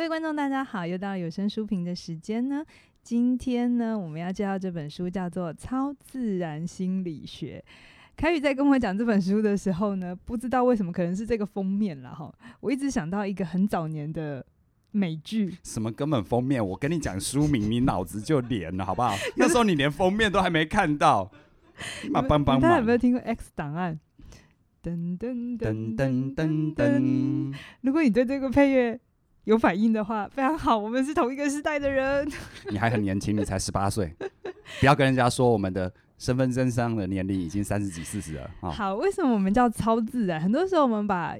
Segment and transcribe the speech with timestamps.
[0.00, 2.64] 各位观众，大家好，又到了有声书评的时间呢。
[3.02, 7.62] 今天呢，我们要介绍这本书叫做《超自然心理学》。
[8.16, 12.34] 凯宇在跟我讲这本书的时候呢，不知道为什么，可能是这个封面了哈。
[12.60, 14.42] 我一直想到一个很早年的
[14.90, 16.66] 美剧，什么根本封面？
[16.66, 19.14] 我跟你讲书名，你脑子就连了，好不好？
[19.36, 21.30] 那时候你连封面都还没看到。
[22.10, 22.58] 帮帮忙！
[22.58, 24.00] 大家有没有听过《X 档案》？
[24.88, 27.54] 噔噔噔噔噔噔。
[27.82, 28.98] 如果你对这个配乐
[29.50, 32.24] 有反应的话，非常好，我们是同一个时代的人。
[32.70, 34.14] 你还很年轻，你才十八岁，
[34.78, 38.48] 不要跟人家说我们的身份证上的年龄已经三十几、四十了。
[38.60, 38.70] 哦。
[38.70, 40.40] 好，为什么我们叫超自然？
[40.40, 41.36] 很多时候我们把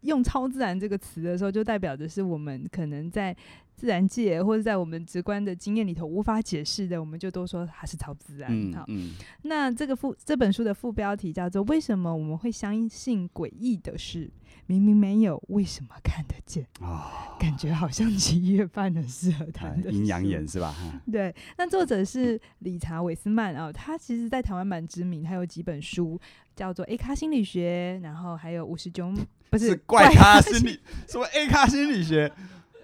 [0.00, 3.34] 用“超自然”这个词的时候，就代表的是我们可能在
[3.76, 8.50] 自然界或者在我们直观的经验里头无法解释的，我们就都说它是超自然。
[8.50, 14.28] 嗯、好，嗯、那这个副这本书的副标题叫做“为什么我们会相信诡异的事？
[14.66, 17.02] 明明没有，为什么看得见？”哦，
[17.38, 20.74] 感觉好像七月半很适合谈的阴阳眼是吧？
[21.10, 26.20] 对，那作者是理查韦斯曼啊，他其实在台湾蛮知名，他有几本书
[26.56, 29.12] 叫做《A 咖心理学》，然后还有五十九。
[29.50, 32.32] 不是，是怪咖心理，什么 A 咖心理学？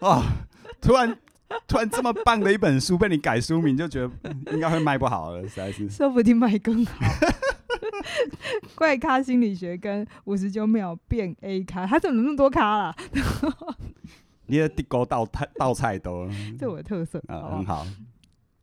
[0.00, 0.22] 哦，
[0.80, 1.16] 突然
[1.66, 4.10] 突然这么棒的一本书被你改书名，就觉得
[4.52, 5.88] 应该会卖不好了，实在是。
[5.91, 6.92] 说不定卖更好。
[8.74, 12.97] 怪咖心理学跟五十九秒变 A 咖，他怎么那么多咖啦？
[14.47, 17.86] 你的地沟倒菜倒菜多， 这我的特色啊、呃，很好。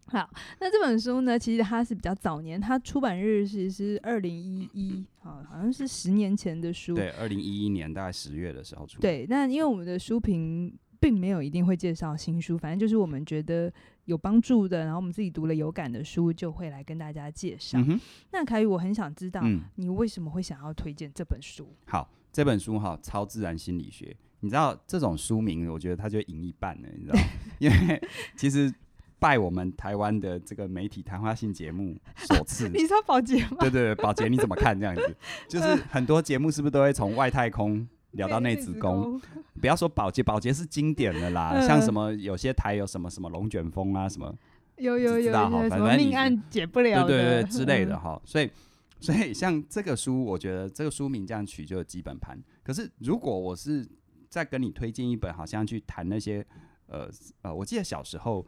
[0.09, 0.30] 好，
[0.61, 6.95] 那这本书呢，其实它是比较早年，它出版日是是二零一一，好，好像是十年前的书。
[6.95, 9.02] 对，二零一一年大概十月的时候出。
[9.02, 13.72] 对，那因为我们的书评并没有一定会介绍新书，反正就是我们觉得
[14.06, 17.78] 有帮助的，然后我们自己读了有感的书，就会来跟大家介绍。
[17.88, 18.00] 嗯、
[18.31, 19.42] 那凯宇，我很想知道，
[19.75, 21.68] 你为什么会想要推荐这本书？
[21.86, 24.06] 好，这本书哈，《超自然心理学》，
[24.40, 27.20] 你知道这种书名，我觉得它就赢一半了，你知道，
[27.59, 28.02] 因为
[28.36, 28.73] 其实。
[29.20, 33.58] 拜我们台湾的这个媒体谈话性节目所 赐，你说宝洁吗？
[33.62, 35.18] 对对对，宝杰你怎么看这样子？
[35.50, 39.17] 就是很多节目是不是都会从外太空聊到内子宫？
[39.61, 44.35] 不要说宝洁，宝洁是经典的啦，嗯、像什么有些台有什么什么龙卷风啊，什么
[44.75, 48.22] 有有有哈，反正命案解不了对对对 之类的哈。
[48.25, 48.51] 所以
[49.00, 52.38] 所以像这个书，我觉得这个书名这样取就有基本盘。
[52.61, 53.88] 可是如果我是
[54.27, 56.45] 再跟你推荐一本，好像去谈那些
[56.88, 57.09] 呃
[57.44, 58.45] 呃，我记得小时候。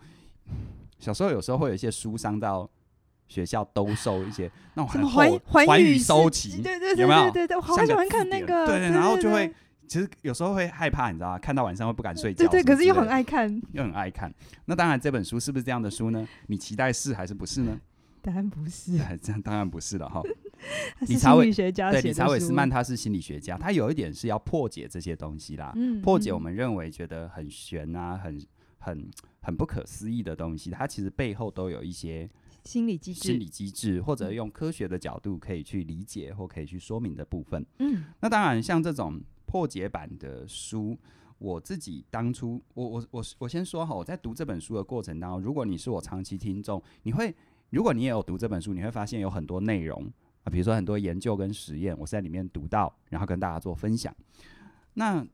[0.98, 2.70] 小时候有时候会有一些书伤到
[3.30, 7.32] 学校兜售一些 那种很厚寰宇收集，对对对，有没有？
[7.32, 8.66] 对对，我好喜欢看那个。
[8.66, 9.54] 对对，然后就会
[9.88, 11.40] 其实有时候会害怕，你知道吗？
[11.40, 12.46] 看到晚上会不敢睡觉。
[12.46, 14.34] 对对，可是又很爱看，又很爱看。
[14.66, 16.28] 那当然，这本书是不是这样的书呢？
[16.48, 17.80] 你期待是还是不是呢？
[18.22, 20.22] 当然不是，这样当然不是了哈。
[21.08, 28.38] 理查韦学家对理查韦斯曼，他是心理学家，他有一点是要破解这些东西啦，嗯破解我们认为觉得很悬啊，很
[28.80, 29.10] 很。
[29.42, 32.30] 很不可思议的东西，它其实背后都有一些
[32.70, 37.66] 心理机制、心理机制，或者用科学的角度可以去理解或可以去说明的部分。
[37.80, 40.96] 嗯，那当然，像这种破解版的书，
[41.40, 47.34] 我自己当初，我我我我先说哈，我在读这本书的过程当中，如果你是我长期听众，你会，
[47.72, 50.06] 如果你也有读这本书，你会发现有很多内容
[50.44, 54.16] 啊，比如说很多研究跟实验，我是在里面读到，然后跟大家做分享。
[54.94, 55.26] 那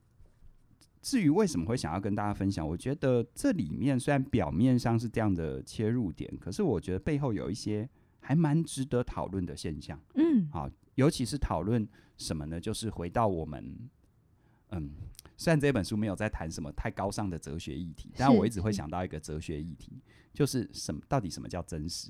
[1.05, 7.87] 至于为什么会想要跟大家分享，我觉得这里面虽然表面上是这样的切入点，可是我觉得背后有一些
[8.19, 10.01] 还蛮值得讨论的现象。
[10.15, 12.59] 嗯，好，尤其是讨论什么呢？
[12.59, 13.87] 就是回到我们，
[14.71, 14.95] 嗯，
[15.37, 20.01] 虽然这本书没有在谈什么太高尚的哲学议题，但我一直会想到一个哲学议题，
[20.33, 20.99] 就是什么？
[21.07, 22.09] 到底什么叫真实？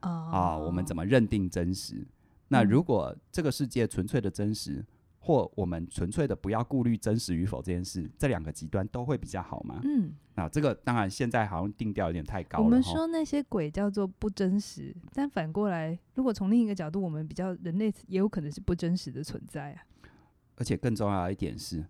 [0.00, 2.06] 哦，啊，我们怎么认定真实？
[2.48, 4.82] 那如果这个世界纯粹的真实？
[5.24, 9.80] 或我们纯粹的不要顾虑真实与否这件事，这两个极端都会比较好吗？
[9.82, 12.64] 嗯，那这个当然现在好像定调有点太高了。
[12.64, 19.80] 我们说那些鬼叫做不真实，但反过来，如果从另一个角度，我们比较人类也有可能是不真实的存在啊。
[20.56, 21.82] 而且更重要的一点是，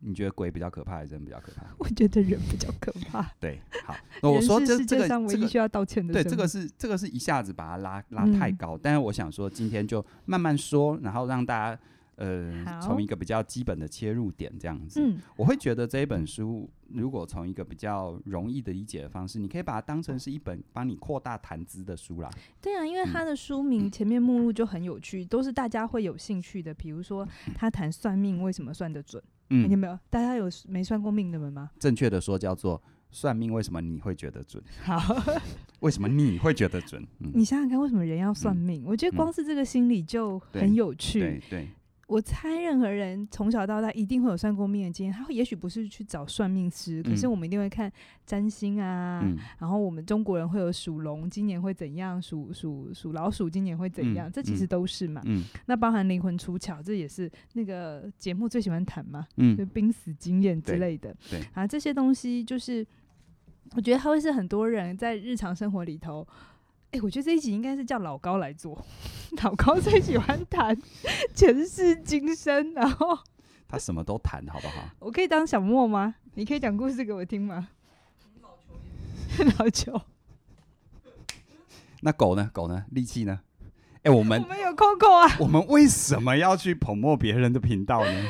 [0.00, 1.64] 你觉得鬼比较可怕，还是人比较可怕？
[1.80, 3.32] 我觉得人比较可怕。
[3.40, 11.80] 对，好， 那我说这这个上唯一需要道歉的，对，这个是这个是一下子把它拉拉太高，嗯，但是我想说今天就慢慢说，然后让大家。
[12.16, 22.30] 呃，从一个比较基本的切入点这样子，嗯，我会觉得这一本书，如果从一个比较容易的理解的方式，你可以把它当成是一本帮你扩大谈资的书啦。
[22.60, 26.72] 对啊，因为它的书名前面目录就很有趣，嗯，都是大家会有兴趣的。
[26.72, 27.26] 比如说，
[27.56, 29.22] 他谈算命为什么算得准？
[29.50, 29.98] 嗯，有没有？
[30.08, 31.70] 大家有没算过命的们吗？
[31.78, 32.80] 正确的说叫做
[33.10, 34.62] 算命为什么你会觉得准？
[34.82, 34.98] 好，
[35.80, 37.04] 为什么你会觉得准？
[37.18, 38.82] 嗯，你想想看，为什么人要算命？
[38.84, 41.18] 嗯，我觉得光是这个心理就很有趣。
[41.18, 41.40] 对对。
[41.50, 41.68] 对
[42.06, 47.90] 我猜任何人从小到大一定会有算过命的经验，他也许不是去找算命师，可是我们一定会看
[48.26, 49.20] 占星啊。
[49.24, 55.22] 嗯、然后我们中国人会有属龙今年会怎样，属属属老鼠今年会怎样，嗯、这其实都是嘛。
[55.24, 59.26] 嗯、那包含灵魂出窍，这也是那个节目最喜欢谈嘛。
[59.36, 61.16] 嗯，就濒死经验之类的。
[61.54, 62.86] 啊，这些东西就是
[63.74, 66.26] 我觉得它会是很多人在日常生活里头。
[66.94, 68.80] 哎、欸，我觉得这一集应该是叫老高来做。
[69.42, 70.78] 老高最喜欢谈
[71.34, 73.18] 前世今生，然后
[73.66, 74.88] 他什么都谈，好不好？
[75.00, 76.14] 我可以当小莫吗？
[76.34, 77.70] 你可以讲故事给我听吗？
[79.58, 80.00] 老球，
[82.02, 82.48] 那狗呢？
[82.52, 82.84] 狗呢？
[82.92, 83.40] 力气呢？
[83.96, 85.36] 哎、欸，我们 我们有 Coco 啊。
[85.40, 88.24] 我们为什么要去捧墨别人的频道呢？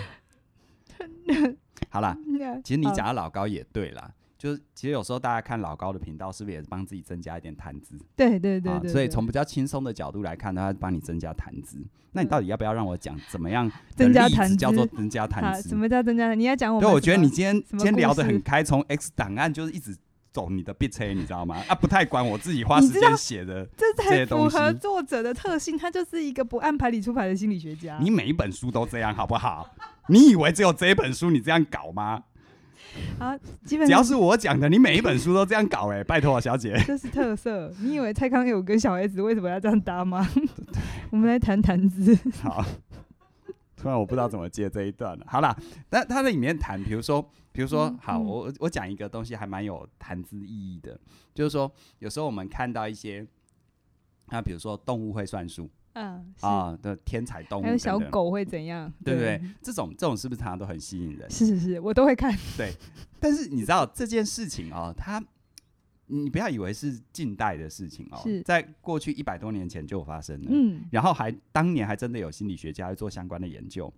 [1.91, 2.17] 好啦，
[2.65, 4.15] 其实你讲的老高也对啦。
[4.45, 7.97] 就是其实有时候大家看老高的频道，是不是也是帮自己增加一点谈资？
[8.15, 8.93] 对对对对，对、啊。
[8.93, 11.79] 所以从比较轻松的角度来看，他帮你增加谈资。
[12.13, 14.55] 那你到底要不要让我讲怎么样 增加谈资？
[14.55, 15.71] 叫做增加谈资？
[15.71, 16.35] 什么叫增加？
[16.35, 16.79] 你要讲我？
[16.79, 19.97] 对，我觉得你今天今天聊得很开，从 X 档案就是一直
[20.31, 21.63] 走你的 bit 你知道吗？
[21.67, 25.79] 啊，不太管我自己花时间写的这才符合作者的特性。
[25.79, 27.97] 他就是一个不按牌理出牌的心理学家。
[27.99, 29.75] 你每一本书都这样好不好？
[30.11, 32.25] 你以为只有这一本书你这样搞吗？
[33.19, 37.73] 好，基本上只要是我讲的，你每一本书都这样搞哎、欸，拜托小姐，这是特色。
[37.81, 40.27] 你以为蔡康永跟小 S 为什么要这样搭吗？
[41.11, 42.15] 我们来谈谈资。
[42.43, 42.65] 好，
[43.77, 45.27] 突然我不知道怎么接这一段了。
[45.29, 45.57] 好啦，
[45.91, 50.99] 那他在里面谈，比如说，比如说，好，嗯、我我讲一个东西还蛮有谈资意义的，
[51.33, 53.27] 就是说，有时候我们看到一些，
[54.29, 55.71] 那比如说动物会算数。
[55.95, 58.93] 嗯啊的天才动物，还有小狗会怎样？
[59.05, 61.31] 对不对，这种这种是不是常常都很吸引人？
[61.31, 62.37] 是是是，我都会看。
[62.57, 62.73] 对，
[63.19, 65.23] 但是你知道这件事情哦，它
[66.07, 70.49] 你不要以为是近代的事情哦，在过去一百多年前就有发生了。
[70.51, 73.93] 嗯，然后还当年还真的有心理学家会做相关的研究。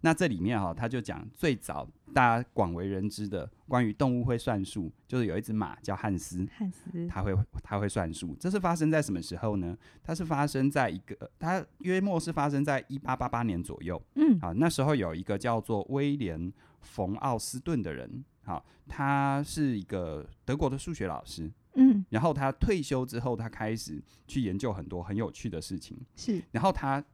[0.00, 1.84] 那这里面哈、哦，他就讲最早
[2.14, 8.36] 大家广为人知的关于动物会算数，就是有一只马叫汉斯，汉斯，他会他会算数。
[8.38, 9.76] 这是发生在什么时候呢？
[10.04, 14.00] 它是发生在一个，它约莫是发生在一八八八年左右。
[14.14, 16.40] 嗯，好，那时候有一个叫做威廉·
[16.80, 21.50] 冯奥斯顿的人，好，他是一个德国的数学老师。
[21.74, 25.98] 嗯，然后他退休之后，他开始去研究很多很有趣的事情。
[26.14, 27.04] 是，然后他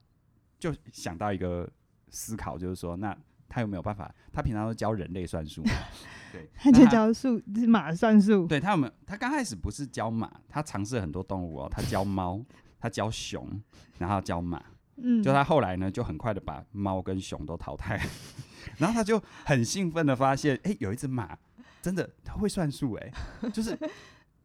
[0.59, 1.67] 就想到一个。
[2.15, 3.15] 思考就是说，那
[3.49, 4.13] 他有没有办法？
[4.33, 5.63] 他平常都教人类算数，
[6.33, 8.47] 对，他就教数马算数。
[8.47, 8.93] 对他有没有？
[9.05, 12.41] 他刚开始不是教马，他尝试很多动物哦，他教猫，
[12.81, 13.61] 他教熊，
[13.99, 14.63] 然后教马。
[14.97, 18.01] 嗯，就他后来呢，就很快的把猫跟熊都淘汰，
[18.79, 21.37] 然后他就很兴奋的发现，哎、欸，有一只马
[21.83, 23.13] 真的他会算数，哎，
[23.53, 23.77] 就是。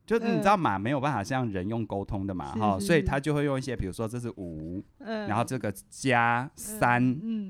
[0.09, 7.03] 就你知道马没有办法像人用沟通的嘛，哈，所以他就会用一些，比如说这是五，然后这个加三，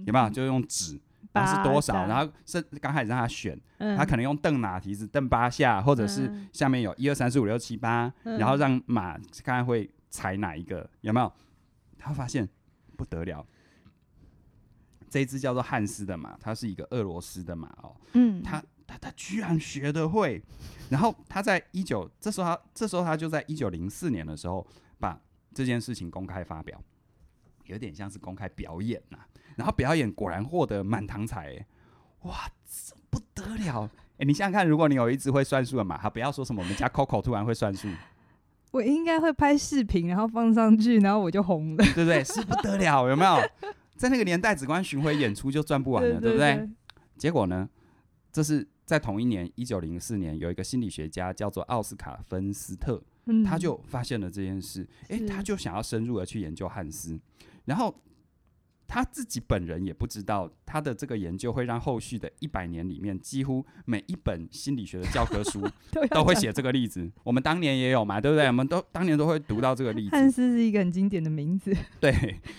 [0.05, 0.29] 有没有？
[0.29, 0.99] 就用指，
[1.31, 2.05] 它是多少？
[2.05, 11.31] 然后是刚开始让他选，他可能用蹬马蹄子蹬八下，或者是下面有一二三四五六七八，然后让马看看会踩哪一个，有没有？
[11.97, 12.45] 他发现
[12.97, 13.45] 不得了，
[15.09, 18.61] 这一只叫做汉斯的马，它是一个俄罗斯的马哦，嗯，它。
[18.89, 20.41] 他他居然学得会，
[20.89, 24.65] 然后他在一九这时候他这时候他就在一九零四年的时候
[24.97, 25.19] 把
[25.53, 26.81] 这件事情公开发表，
[27.65, 31.65] 有点像是公开表演呐、啊，然后表演果然获得满堂彩、欸，
[32.23, 33.85] 哇，这不得了！
[34.13, 37.87] 哎、欸，你想想看，如果你有一只会算数的马，他不要说什么我们家 Coco 突然会算数，
[38.71, 42.23] 我应该会拍视频然后放上去，然后我就红了，对不对？
[42.23, 43.37] 是不得了，有没有？
[43.95, 46.69] 在那个年代，只光巡回演出就赚不完了，对， 对，对，对不对？
[47.17, 47.69] 结果呢，
[48.31, 48.67] 这是。
[48.89, 57.19] 在同一年，一九零四年，有一个心理学家叫做奥斯卡·芬斯特，嗯，他就发现了这件事，诶，他就想要深入的去研究汉斯，
[57.65, 57.93] 然后。
[58.89, 65.61] 他自己本人也不知道，他的这个研究会让后续的一百年里面，几乎每一本心理学的教科书
[66.09, 67.07] 都会写这个例子。
[67.23, 68.47] 我们当年也有嘛，对不对？
[68.47, 70.09] 我们都当年都会读到这个例子。
[70.09, 72.11] 汉斯是一个很经典的名字，对，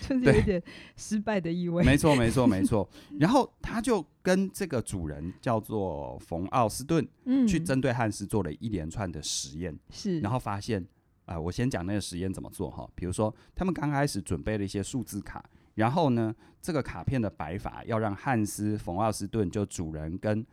[0.07, 0.63] 就是有点
[0.95, 1.83] 失败的意味。
[1.83, 2.89] 没错，没错，没错。
[3.19, 10.81] 然后他就跟这个主人叫做冯奥斯顿，嗯，去针对汉斯做了一连串的实验，是，然后发现
[11.25, 12.89] 啊、呃，我先讲那个实验怎么做哈。
[12.95, 15.43] 比如说，他们刚开始准备了一些数字卡。
[15.75, 20.45] 然后呢，这个卡片的摆法要让汉斯·冯奥斯顿就主人跟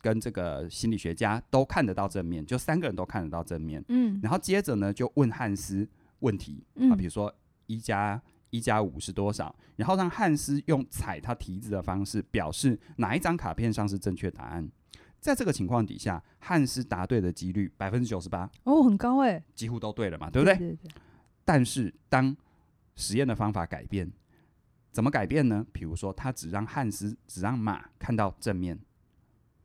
[0.00, 3.84] 跟这个心理学家都看得到正面，就三个人都看得到正面。
[3.88, 4.18] 嗯。
[4.22, 5.88] 然后接着呢，就问汉斯
[6.20, 7.32] 问题，嗯、啊，比如说
[7.66, 9.54] 一加一加五是多少？
[9.76, 14.68] 然后让汉斯用踩他蹄子的方式表示哪一张卡片上是正确答案。
[15.20, 18.50] 在这个情况底下，汉斯答对的几率百分之九十八。
[18.64, 20.56] 哦，很高哎，几乎都对了嘛，对不对？
[20.56, 20.90] 对对对。
[21.44, 22.36] 但是当
[22.96, 24.10] 实验的方法改变。
[24.92, 25.66] 怎么改变呢？
[25.72, 28.78] 比如说，他只让汉斯只让马看到正面，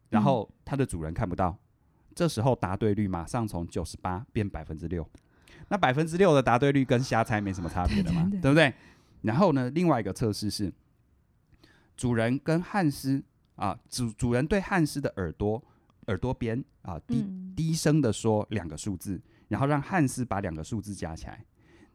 [0.09, 1.59] 然后他的主人看不到，嗯、
[2.15, 5.05] 这时候答对率马上从九十八变百分之六。
[5.67, 8.73] 那百分之六的答对率跟瞎猜没什么差别的嘛，对，对，对，对不对？
[9.23, 10.71] 然后呢，另外一个测试是，
[11.97, 13.21] 主人跟汉斯
[13.57, 15.61] 啊，主主人对汉斯的耳朵
[16.05, 19.19] 耳朵边啊低、嗯、低声的说两个数字，
[19.49, 21.43] 然后让汉斯把两个数字加起来。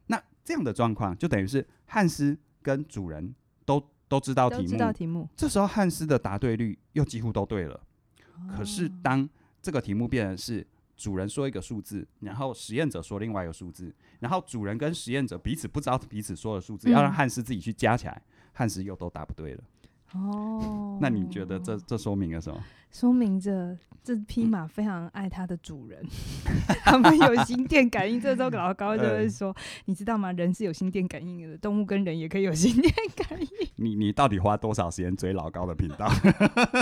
[0.09, 2.39] 那这样的状况就等于是汉斯。
[2.63, 7.75] 跟主人都都知道题目，知道题目，这时候汉斯的答对率又几乎都对了。
[8.35, 9.29] 哦、可是当
[9.61, 10.67] 这个题目变成是
[10.97, 19.65] 主人说一个数字，然后实验者说另外一个数字，然后主人跟实验者彼此不知道彼此说的数字，嗯、要让汉斯自己去加起来，汉斯又都答不对了。
[20.15, 22.65] 哦，那你觉得这这说明了什么？
[22.93, 26.01] 说明着这匹马非常爱它的主人，
[26.85, 28.21] 他们有心电感应。
[28.21, 29.53] 这时候老高就会说
[29.87, 30.31] ：“你知道吗？
[30.33, 33.49] 人是有心电感应的，动物跟人也可以有心电感应。
[33.77, 36.09] ”你你到底花多少时间追老高的频道？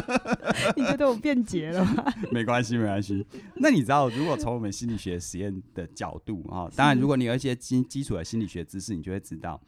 [0.76, 2.04] 你觉得我变节了吗？
[2.30, 3.24] 没关系，没关系。
[3.54, 9.58] 那你知道，如果从我们心理学实验的角度啊，当然，如果你有一些基基础的心理学知识，你就会知道。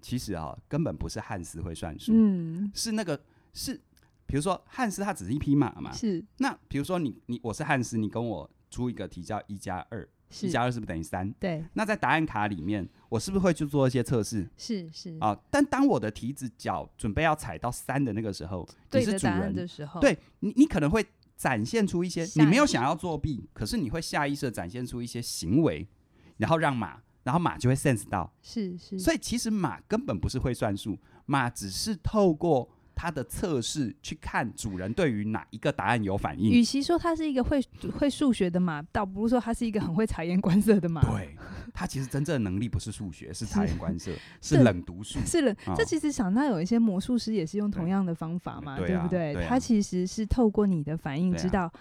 [0.00, 3.20] 其实啊，根本不是汉斯会算数，嗯，是那个
[3.54, 3.80] 是，
[4.32, 6.24] 比如说汉斯他只是一匹马嘛，是。
[6.38, 10.08] 那比如说你你我是汉斯，你跟我出一个题叫一加二，
[10.40, 11.30] 一加二是不是等于三？
[11.32, 11.62] 对。
[11.74, 14.48] 那在答案卡里面，我是不是会去做一些测试？
[14.56, 15.18] 是是。
[15.20, 21.04] 啊，但当我的蹄子脚准备要踩到三的那个时候，你是主人的时候，对你你可能会
[21.36, 25.86] 展现出一些，你没有想要作弊，可是你会下意识的展现出一些行为，
[26.38, 27.02] 然后让马。
[27.24, 36.50] 然后马就会 sense 到，是是，所以其实马根本不是会算数，马只是透过它的测试去看主人对于哪一个答案有反应。
[36.50, 37.60] 与其说它是一个会
[37.98, 41.00] 会数学的马，倒不如说它是一个很会察言观色的马。
[41.02, 41.36] 对，
[41.72, 45.18] 它其实真正的能力不是数学，是察言观色， 是，冷读术。
[45.26, 45.54] 是冷。
[45.66, 49.34] 哦、这其实想到有一些魔术师也是用同样的方法嘛，对，对不对？
[49.46, 51.72] 他、其实是透过你的反应知道。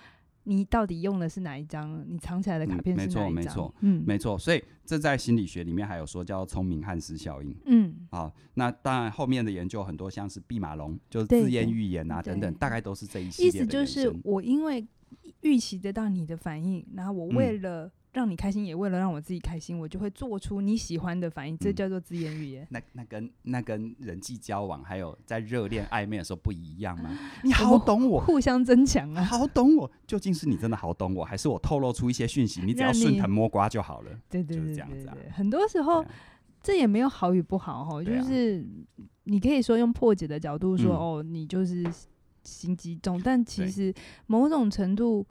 [0.43, 2.03] 你到底用的是哪一张？
[2.07, 3.31] 你藏起来的卡片是哪一张？
[3.31, 4.37] 嗯、没错，没错，嗯，没错。
[4.37, 7.55] 所以这在心理学里面还有说叫聪明汉斯效应。
[7.65, 13.57] 嗯，好，那当然后面的研究很多，像是毕马龙，就是自言预言啊等等，大概都是这一系列的。
[13.57, 14.85] 意思就是我因为
[15.41, 17.91] 预期得到你的反应，然后我为了、嗯。
[18.13, 22.63] 让你开心，也为了让我自己开心，我就会做出你喜欢的反应，这叫做自言语言。
[22.63, 27.17] 嗯、那那跟那跟人际交往，还有在热恋暧昧的时候不一样吗？
[27.41, 29.89] 你好懂我，互相增强啊，好懂我。
[30.05, 32.61] 究竟是你真的好懂我，还是我透露出一些讯息？
[32.61, 34.11] 你只要顺藤摸瓜就好了。
[34.29, 35.15] 对对对，就是这样子啊。
[35.31, 36.05] 很多时候，
[36.61, 38.65] 这也没有好与不好哈，就是
[39.23, 41.89] 你可以说用破解的角度说，哦，你就是
[42.43, 43.93] 心机重，但其实
[44.27, 45.25] 某种程度。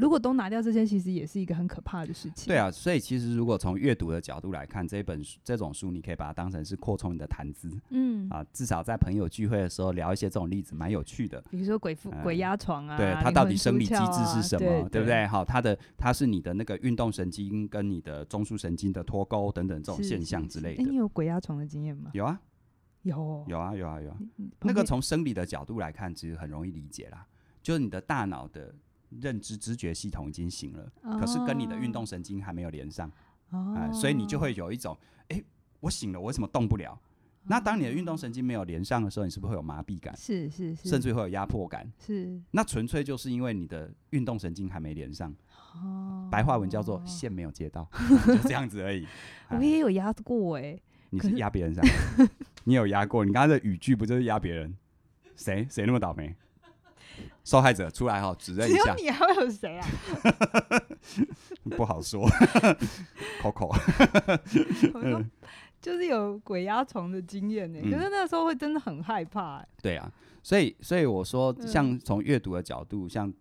[0.00, 2.48] 如果都拿掉这些，其实也是一个很可怕的事情。
[2.48, 7.70] 对啊，所以其实如果从阅读的角度来看，这本书这种书，你可以把它当成是扩充你的谈资。
[7.90, 11.38] 嗯啊，至少在朋友聚会的时候聊一些这种例子，蛮有趣的。
[11.50, 15.26] 比如说鬼附鬼压床啊，对，它到底生理机制是什么，对，对不对？
[15.26, 20.82] 好，它的它是你的那个运动神经跟你的中枢神经的脱钩等等这种现象之类的。
[20.82, 22.10] 哎，你有鬼压床的经验吗？
[22.14, 22.40] 有啊，
[23.02, 24.16] 有有啊有啊有啊。
[24.62, 27.26] 那个从生理的角度来看，其实很容易理解啦，
[27.62, 28.74] 就是你的大脑的。
[29.20, 33.10] 认知知觉系统已经醒了，哦、可是跟你的运动神经还没有连上，
[33.50, 34.96] 哦呃、所以你就会有一种，
[35.28, 35.44] 哎、欸，
[35.80, 36.92] 我醒了，我为什么动不了？
[36.92, 36.98] 哦、
[37.44, 40.16] 那当你的运动神经没有连上的时候，你是不是会有麻痹感？
[40.16, 41.90] 是是是，甚至会有压迫感。
[41.98, 45.34] 是，那纯粹就是因为你的运动神经还没连上。
[45.74, 47.88] 哦，白话文叫做线没有接到，
[48.26, 49.06] 就这样子而已。
[49.48, 51.84] 我也有压过哎、欸，你是压别人上？
[52.64, 53.24] 你有压过？
[53.24, 54.76] 你刚才的语句不就是压别人？
[55.36, 56.36] 谁谁那么倒霉？
[57.44, 58.82] 受害者出来哈，指认一下。
[58.82, 59.86] 只有你还会有谁啊？
[61.76, 62.28] 不好说。
[63.42, 63.74] Coco，
[65.80, 67.90] 就是有鬼压床的经验呢、欸。
[67.90, 69.68] 可是那个时候会真的很害怕、欸。
[69.82, 73.32] 对啊，所以所以我说，像从阅读的角度，像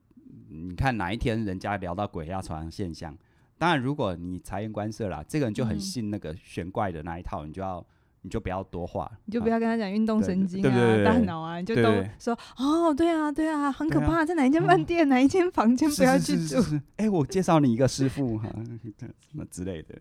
[0.50, 3.18] 你看哪一天人家聊到鬼压床现象，
[3.58, 7.86] 当然如果你察言观色啦，这个人就很信那个玄怪的那一套，你就要。
[8.21, 11.83] 你就不要多话，你就不要跟他讲运动神经啊、大脑啊，你就都
[12.19, 16.57] 说哦，对啊，对啊，很可怕，在哪一间饭店、哪一间房间不要去住。
[16.97, 18.49] 哎，我介绍你一个师傅哈，
[18.99, 19.97] 什么之类的。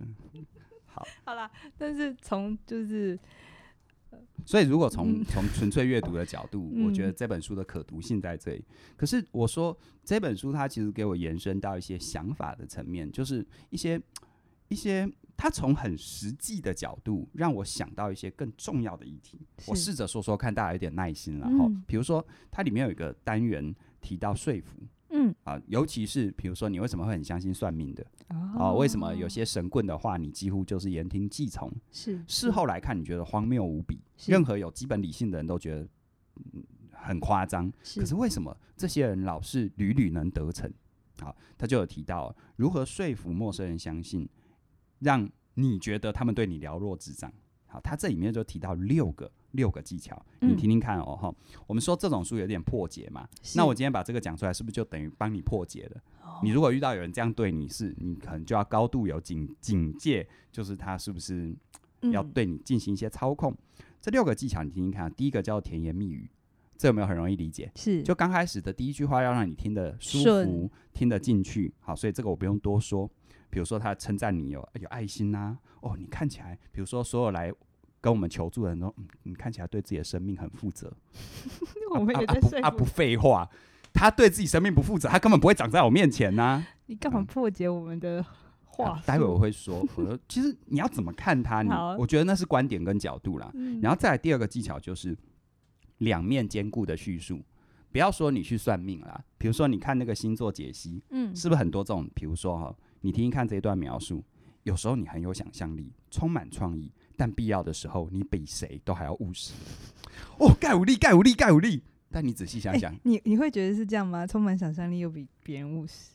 [0.87, 3.17] 好， 好啦，但是从就是，
[4.45, 8.65] 所以如果从从纯粹阅读的角度，我觉得这本书的可读性在这里。
[8.97, 14.01] 可是我说这本书它其实给我延伸到一些想法的层面，就是一些
[14.67, 15.09] 一些。
[15.39, 21.71] 他从很实际的角度让我想到一些更重要的议题，我试着说说看，大家有点耐心了哈。
[21.87, 24.81] 比如说，它里面有一个单元提到说服，
[25.11, 28.73] 嗯啊，尤其是比如说你为什么会很相信算命的哦啊？
[28.73, 31.73] 为什么有些神棍的话你几乎就是言听计从？
[31.93, 35.89] 是事后来看，你觉得荒谬无比，任何有基本理性的人都觉得、
[36.53, 37.73] 嗯、很夸张。
[37.95, 40.69] 可是为什么这些人老是屡屡能得逞？
[41.21, 44.29] 好，他就有提到如何说服陌生人相信，
[45.01, 47.33] 让你觉得他们对你了若指掌。
[47.67, 51.15] 好，他这里面就提到六个六个技巧，你听听看哦。
[51.15, 56.01] 哈、嗯，我们说这种书有点破解嘛，那我今天把这个讲出来，是不是就等于帮你破解了？
[56.23, 61.55] 哦、你如果遇到有人这样对你是，你可能就要高度有警警戒，就是他是不是
[62.11, 63.53] 要对你进行一些操控？
[63.53, 66.31] 嗯、这六个技巧你听听看，第一个叫甜言蜜语，
[66.79, 67.71] 这有没有很容易理解？
[67.75, 71.75] 是，就刚开始的第一句话要让你听得舒服，听得进去。
[71.81, 73.11] 好，所以这个我不用多说。
[73.51, 77.51] 比如说他称赞你有有爱心呐、啊，哦，你看起来，比如说所有来
[77.99, 80.95] 跟我们求助的人都，嗯，你看起来对自己的生命很负责。
[81.97, 83.49] 我们也在说啊，不废话，
[83.95, 86.69] 他对自己生命不负责，他根本不会长在我面前呐、啊。
[86.87, 88.23] 你干嘛破解我们的
[88.67, 89.03] 话、啊？
[89.07, 93.51] 待会我会说，我说其实你要怎么看他，你我觉得那是观点跟角度啦。
[93.55, 95.17] 嗯、然后再来第二个技巧就是
[95.99, 97.41] 两面兼顾的叙述，
[97.93, 102.09] 不要说你去算命啦，比如说你看那个星座解析，嗯，是不是很多这种？
[102.15, 102.77] 比如说哈。
[103.01, 104.25] 你听听看这一段描述，
[104.65, 109.55] 有时候你很有想象力，充满创意，但必要的时候你比谁都还要务实。
[110.41, 111.81] 哦，盖武力，盖武力，盖武力。
[112.11, 114.27] 但你仔细想想，欸、你你会觉得是这样吗？
[114.27, 116.11] 充满想象力又比别人务实，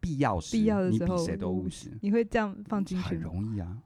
[0.00, 1.96] 必要时，必要的时候你比谁都务实。
[2.00, 3.04] 你会这样放进去？
[3.04, 3.78] 很容易啊，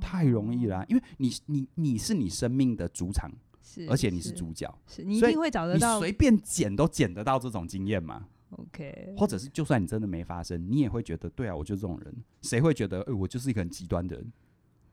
[0.00, 3.30] 太容易了、啊，因为你你你是你生命的主场，
[3.62, 8.26] 是，而且你是主角，你一定会找得到，随便捡都捡得到这种经验嘛。
[8.50, 12.14] OK，或者是就算你真的没发生，你也会觉得对啊，我就是这种人。
[12.42, 14.32] 谁会觉得，哎、欸，我就是一个很极端的人？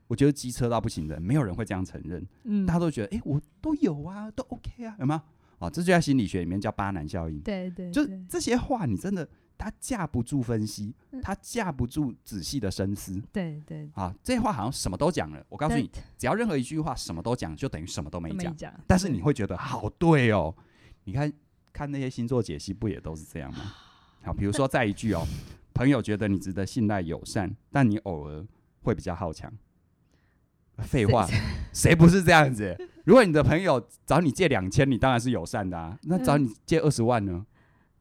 [0.06, 2.26] 我觉得机车到不行的人，没有人会这样承认。
[2.44, 5.22] 嗯，大家都觉得，哎、欸，我都有啊，都 OK 啊，有吗？
[5.58, 7.38] 哦，这就在心理学里面叫巴南效应。
[7.40, 9.28] 对对，对，就这些话，你真的
[9.60, 13.22] 他架不住分析，他架不住仔细的深思。
[13.30, 15.44] 对对，啊，这话好像什么都讲了。
[15.50, 18.74] 我告诉你，只要任何一句话什么都讲，就等于什么都没讲。
[18.86, 20.54] 但是你会觉得好对哦，
[21.04, 21.30] 你看。
[21.72, 23.72] 看那些星座解析，不也都是这样吗？
[24.24, 25.24] 好，比如说再一句哦，
[25.72, 28.44] 朋友觉得你值得信赖、友善，但你偶尔
[28.82, 29.50] 会比较好强。
[30.78, 31.28] 废话，
[31.72, 32.76] 谁不是这样子？
[33.04, 35.96] 如果你的朋友找你借两千，你当然是友善的啊。
[36.02, 37.46] 那找你借二十万呢？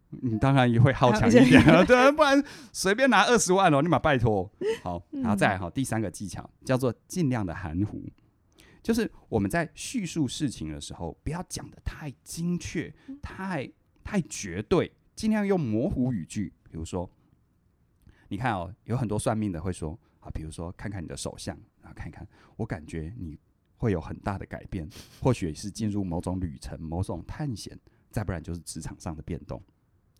[0.09, 1.83] 你当然也会好强一点啊。
[1.85, 2.43] 对啊，不然
[2.73, 4.51] 随便拿二十万哦，你马拜托。
[4.83, 8.03] 好，然后再来哈，第三个技巧叫做尽量的含糊。
[8.81, 12.91] 就是我们在叙述事情的时候，不要讲的太精确、
[13.21, 13.69] 太
[14.03, 16.53] 太绝对，尽量用模糊语句。
[16.71, 17.09] 比如说，
[18.29, 23.37] 你看哦，有很多算命的会说啊，比如说看看你的手相，然后看看，我感觉你
[23.75, 24.87] 会有很大的改变，
[25.21, 27.77] 或许是进入某种旅程、某种探险，
[28.09, 29.61] 再不然就是职场上的变动。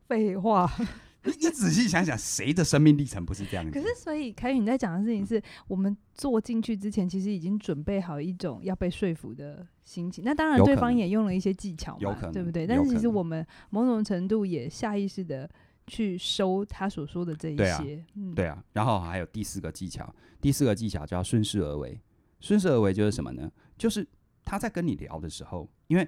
[0.10, 0.70] 废话。
[1.24, 3.72] 你你仔细想想，谁的生命历程不是这样的？
[3.72, 10.24] 可是，所以凯宇你在讲的事情是，我们坐进去之前，其实已经准备好一种要被说服的心情。
[10.24, 12.66] 那当然，对方也用了一些技巧嘛，对不对？
[12.66, 15.48] 但是，其实我们某种程度也下意识的
[15.88, 17.58] 去收他所说的这一些。
[17.58, 18.64] 对啊，嗯、对啊。
[18.72, 22.00] 然后还有第四个技巧，第四个技巧叫顺势而为。
[22.40, 23.52] 顺势而为就是什么呢？
[23.78, 24.08] 就是
[24.46, 26.08] 他在跟你聊的时候，因为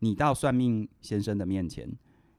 [0.00, 1.88] 你到算命先生的面前，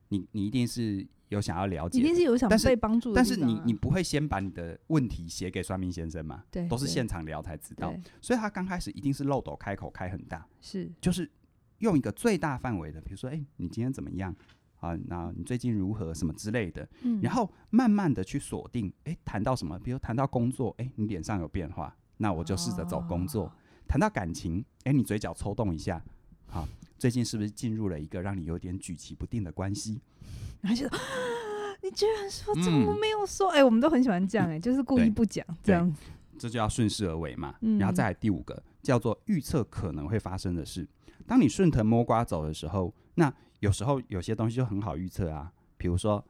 [0.09, 1.07] 你你一定是。
[1.29, 3.15] 有想要了解，一定是有想被帮助的。
[3.15, 6.43] 但是你你不会先把你的问题写给算命先生嘛？
[6.49, 7.93] 对，都是现场聊才知道。
[8.19, 11.29] 所以他刚开始一定是漏斗开口开很大，是就是
[11.77, 14.35] 用一个最大范围的，比如说，哎、欸，你今天怎么样
[14.79, 14.97] 啊？
[15.05, 16.11] 那你最近如何？
[16.15, 16.89] 什么之类的。
[17.03, 19.77] 嗯，然后慢慢的去锁定，哎、欸，谈到什么？
[19.77, 23.53] 比如谈到工作，哎、欸，你脸上有变化，那我就试着走工作。
[23.87, 26.03] 谈、哦、到感情，哎、欸，你嘴角抽动一下，
[26.47, 26.67] 好，
[26.99, 29.99] 最近是不是进入了一个让你有点举棋不定的关系？
[30.61, 30.87] 然后就。
[31.81, 33.47] 你居然说怎么没有说？
[33.51, 36.01] 哎、嗯欸，我们都很喜欢这样，哎， 就是故意不讲这样子。
[36.37, 37.55] 这就要顺势而为嘛。
[37.61, 40.85] 嗯、然后再来第五个叫做预测可能会发生的事。
[41.25, 45.49] 当你顺藤摸瓜走的时候，那有时候有些东西就很好预测啊。
[45.77, 46.21] 比如说，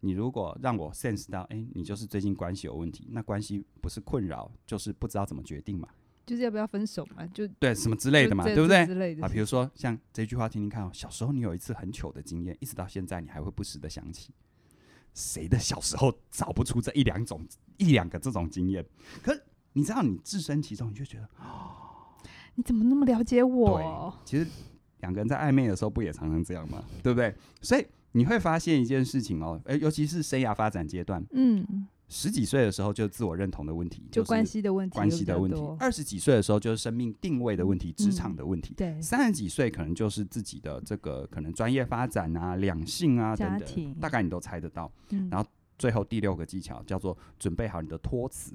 [0.00, 5.88] 你如果让我 sense 到，哎、欸，你就是最近关系有问题，那关系不是困扰，就是不知道怎么决定嘛。
[6.28, 7.26] 就是要不要分手嘛？
[7.28, 8.84] 就对什么之类的嘛，对不对？
[8.84, 9.24] 之类的。
[9.24, 10.90] 啊，比如说像这句话，听听看哦。
[10.92, 14.30] 小时候你有一次很糗的经验，一直到现在你还会不时的想起。
[15.14, 17.44] 谁的小时候找不出这一两种、
[17.78, 18.84] 一两个这种经验？
[19.22, 22.14] 可是你知道，你置身其中，你就觉得，哦，
[22.54, 24.14] 你怎么那么了解我？
[24.24, 24.48] 对，其实
[25.00, 26.84] 两个人在暧昧的时候，不也常常这样吗？
[27.02, 27.34] 对不对？
[27.62, 35.60] 所以你会发现一件事情哦，诶，尤其是生涯发展阶段，嗯，十几岁的时候就是自我认同的问题，就关系的问题，关系的问题。
[35.78, 38.72] 二十几岁的时候就是生命定位的问题，职场的问题。
[38.74, 44.90] 对，三十几岁可能就是自己的这个可能专业发展啊、两性啊等等，大概你都猜得到。
[45.30, 48.54] 然后最后第六个技巧叫做准备好你的托词。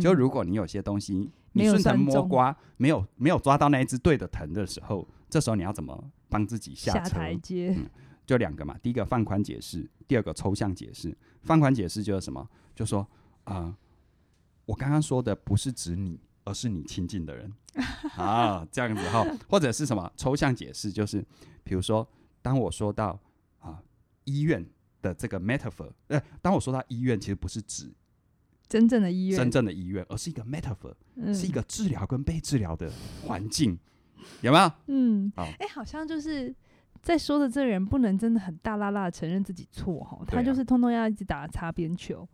[0.00, 7.04] 就如果你有些东西你顺藤摸瓜，没有没有抓到那一只对的藤的时候，这时候你要怎么帮自己下车？
[7.04, 7.76] 下台阶。
[8.24, 11.14] 就两个嘛，第一个放宽解释，第二个抽象解释。
[11.42, 12.48] 放宽解释就是什么？
[12.82, 13.00] 就说
[13.44, 13.76] 啊、呃，
[14.66, 17.52] 我刚刚说的不是指你，而是你亲近的人
[18.18, 19.24] 啊，这样子哈。
[19.48, 20.90] 或者是什么抽象解释？
[20.90, 21.24] 就是
[21.62, 22.04] 比如说，
[22.42, 23.10] 当我说到
[23.60, 23.78] 啊、呃、
[24.24, 24.66] 医院
[25.00, 27.88] 的这个 metaphor，呃，当我说到医院，其实不是指
[28.68, 32.90] 真正的医院，真正的医院，而是一个 metaphor，、嗯、是一个治疗跟被治疗的
[33.24, 33.78] 环境，
[34.40, 34.72] 有没有？
[34.88, 36.52] 嗯，哎、欸，好像就是。
[37.00, 42.24] 在说的这个人不能真的很大啦啦承认自己错哈，他就是通通要一直打擦边球。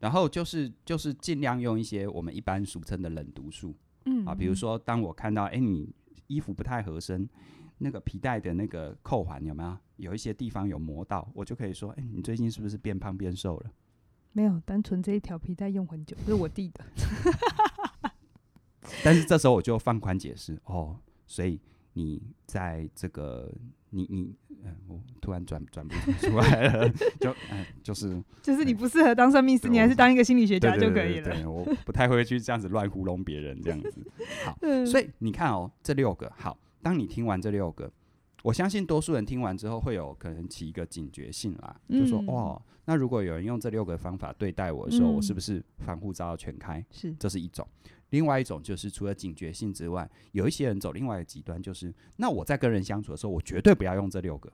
[0.00, 3.74] 对，然后就是就是尽量用一些我们一般俗称的冷读术，
[4.06, 5.94] 嗯啊，比如说当我看到哎你
[6.26, 7.28] 衣服不太合身，
[7.78, 13.70] 那个皮带的那个扣环有没有有一些地方有磨到，我就可以说哎你最近是不是变胖变瘦了？
[14.32, 16.84] 没有，单纯这一条皮带用很久，是我弟的。
[19.04, 21.60] 但是这时候我就放宽解释哦，所以。
[21.92, 23.52] 你在这个，
[23.90, 26.88] 你你，嗯，我突然转转不出来了，
[27.20, 31.50] 就嗯，就是就是你不适合当算命师，你还是当一个心理学家就可以了。
[31.50, 33.92] 我不太会去这样子乱糊弄别人这样子。
[34.44, 37.90] 好，所以你看哦，这六个好，当你听完这六个，
[38.42, 46.84] 我相信多数人听完之后会有可能起一个警觉性啦，就说哦，那如果有人用这六个方法对待我的时候，我是不是防护罩要全开？
[46.90, 47.66] 是，这是一种。
[48.10, 54.52] 另外一种就是，除了警觉性之外，有一些人走另外一个极端，就是那我在跟人相处的时候，我绝对不要用这六个，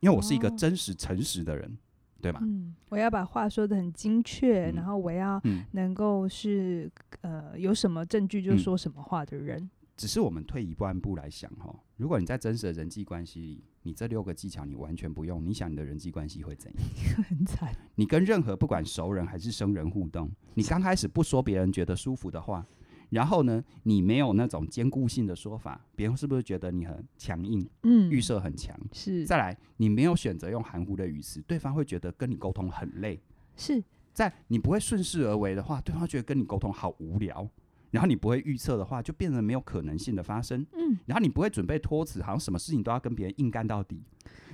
[0.00, 1.78] 因为我是一个真实、诚实的人，哦、
[2.20, 2.40] 对吗？
[2.42, 5.40] 嗯，我要把话说得很精确，嗯、然后我要
[5.72, 6.90] 能够是、
[7.22, 9.60] 嗯、呃有什么证据就说什么话的人。
[9.60, 17.22] 嗯、只是我们退一万步来想哈，如果你在真实的人际关系里，你这六个技巧你完全不用，你想你的人际关系会怎样？
[17.22, 17.72] 很惨。
[17.94, 22.66] 你跟任何不管熟人还是生人互动，你刚开始不说别人觉得舒服的话。
[23.10, 27.68] 然后呢，你没有那种坚固性的说法，别人是不是觉得你很强硬？
[27.82, 28.76] 嗯，预设很强。
[28.92, 29.24] 是。
[29.24, 33.20] 再来，你没有选择用含糊的语词，对方会觉得跟你沟通很累。
[33.56, 33.82] 是。
[34.12, 37.48] 在你不会顺势而为的话，对方觉得跟你沟通好无聊。
[37.90, 40.66] 然后你不会预测的话，就变成没有可能性的发生。
[40.72, 40.98] 嗯。
[41.06, 44.02] 然后你不会准备托词，好像什么事情都要跟别人硬干到底。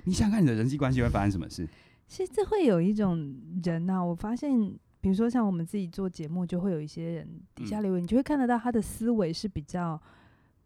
[0.05, 1.69] 你想想看，你的人际关系会发生什么事？
[2.07, 3.35] 其实这会有一种
[3.65, 4.79] 人呐、啊，我发现。
[5.03, 10.01] 比如说，像我们自己做节目，就会有一些人底下留言，嗯、你就会看得到他的思维是比较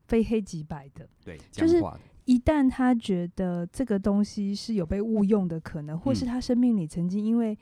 [0.07, 1.09] 非黑即白的。
[1.25, 1.83] 对，就是
[2.27, 7.59] 一旦他觉得这个东西是有被误用的可能，或是他生命里曾经因为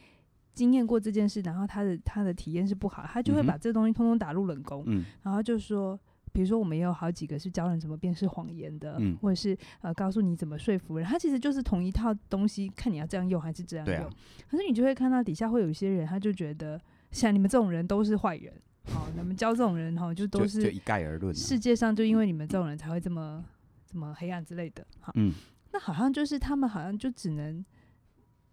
[0.52, 5.98] 经验过这件事，然后他的他的体验是不好，他就会把这个东西通通打入冷宫，嗯、然后就说。
[6.35, 11.07] 比如说，我们也有好几个是教人怎么辨识谎言的，嗯、或者是呃告诉你怎么说服人。
[11.07, 13.97] 他其实就是同一套东西，看你要这样用还是这样用。
[13.97, 14.11] 啊、
[14.51, 16.81] 可是你就会看到底下会有一些人，他就觉得
[17.12, 18.53] 像你们这种人都是坏人。
[18.87, 21.33] 好，你们教这种人哈，就都是就一概而论。
[21.33, 23.44] 世界上就因为你们这种人才会这么
[23.87, 24.85] 这么黑暗之类的。
[24.99, 25.33] 好，嗯、
[25.73, 27.64] 那好像就是他们好像就只能。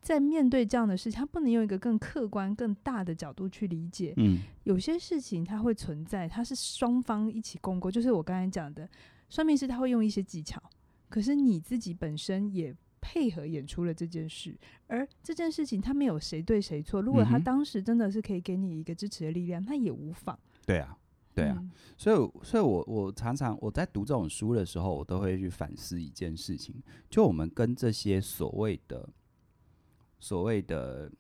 [0.02, 4.16] 在面对这样的事情，他不能用一个更客观、更大的角度去理解。
[4.18, 7.92] 嗯，有些事情它会存在，它是双方一起共过。
[7.92, 8.90] 就是我刚才讲的，
[9.30, 10.60] 算命师他会用一些技巧，
[11.08, 14.58] 可是你自己本身也配合演出了这件事。
[14.88, 17.00] 而这件事情，他没有谁对谁错。
[17.00, 20.38] 如果他当时真的是可以给你一个支持的力量，他也无妨。
[20.66, 20.98] 对啊，
[21.36, 21.56] 对啊。
[21.60, 26.74] 嗯，所以，所以我我常常我在读这种书的时候，我都会去反思一件事情：
[27.08, 29.08] 就我们跟这些所谓的。
[30.22, 31.12] 所谓的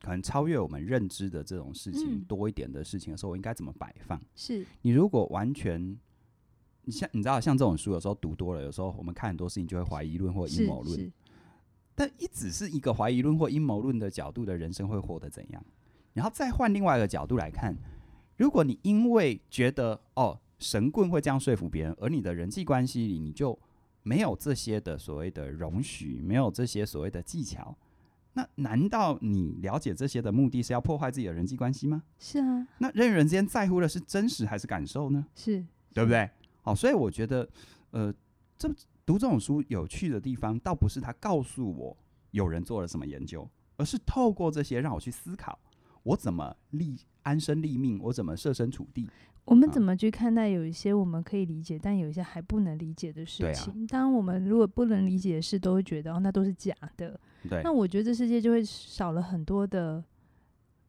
[0.00, 4.20] 可能超越我们认知的这种事情多一点的事情的时候，我应该怎么摆放？
[4.34, 5.96] 是你如果完全，
[6.82, 11.12] 你像你知道，像这种书有时候读多了，有时候我们看很多事情就会怀疑论或阴谋论。
[11.94, 15.64] 但一只是一个怀疑论或阴谋论的角度的人生会活得怎样？
[16.12, 17.76] 然后再换另外一个角度来看，
[18.36, 23.58] 如果你因为觉得哦神棍会这样说服别人，而你的人际关系里你就
[24.02, 27.76] 没有这些的所谓的容许，没有这些所谓的技巧。
[28.36, 32.02] 那难道你了解这些的目的是要破坏自己的人际关系吗？
[32.18, 32.68] 是啊。
[32.76, 35.26] 那人与人之间在乎的是真实还是感受呢？
[35.34, 36.28] 是，对不对？
[36.60, 37.48] 好，所以我觉得，
[37.92, 38.12] 呃，
[38.58, 38.68] 这
[39.06, 41.96] 读这种书有趣的地方，倒不是他告诉我
[42.32, 45.58] 有人做了什么研究，而是透过这些让我去思考，
[46.02, 49.08] 我怎么立安身立命，我怎么设身处地。
[49.46, 53.72] 我们怎么去看待有一些我们可以理解，但有一些还不能理解的事情？
[53.72, 57.18] 啊、当我们如果不能理解的事，都会觉得哦，那都是假的。
[57.48, 60.02] 对，那我觉得这世界就会少了很多的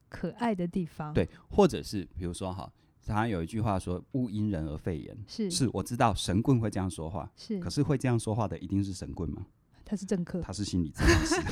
[0.08, 1.14] 可爱的地方。
[1.14, 2.68] 对，或者是比如说哈，
[3.06, 9.46] 他有一句话说“勿因人而废言”，是是，我知道神棍会这样说话，是，可是会这样说话的一定是神棍吗？
[9.84, 11.36] 他是政客，他是心理治疗师。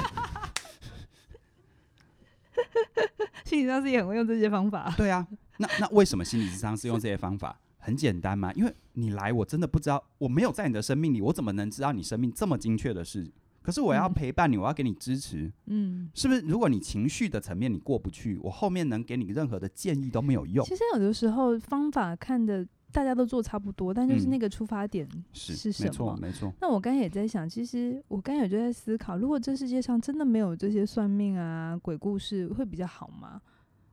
[3.47, 4.93] 心理治疗师也很会用这些方法。
[4.97, 5.27] 对啊，
[5.59, 7.59] 那那为什么心理智商是用这些方法？
[7.79, 13.31] 很简单嘛，因为你来，我真的不知道，我没有在你的生命里，我怎么能知道你生命这么精确的事？
[13.63, 16.41] 可是我要陪伴你，嗯、我要给你支持，嗯，是不是？
[16.41, 20.67] 如果你情绪的层面你过不去，我后面能给你任何的建议都没有用。
[20.67, 25.91] 其实有的时候方法看的大家都做差不多，但就是那个出发点是什么？
[25.91, 26.51] 没错，没错。
[26.63, 33.39] 那我刚才也在想，其实我刚才也就在思考，如果这世界上真的没有这些算命啊、鬼故事，会比较好吗？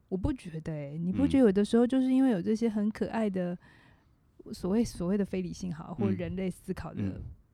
[0.08, 3.58] 我不觉得、欸，哎，你不觉得有的时候就是因为有这些很可爱的。
[4.52, 7.02] 所谓所谓的非理性好，或人类思考的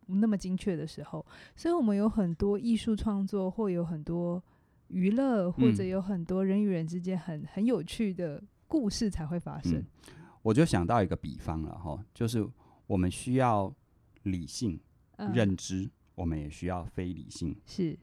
[0.07, 4.43] 那么精确的时候，嗯、所以我们有很多艺术创作，或有很多
[4.87, 9.73] 娱乐，或者有很多人与人之间很很有趣的故事才会发生。
[9.73, 9.85] 嗯、
[10.41, 12.47] 我就想到一个比方了哈，就是
[12.87, 13.73] 我们需要
[14.23, 14.79] 理性、
[15.17, 17.97] 嗯、认知，我们也需要非理性，是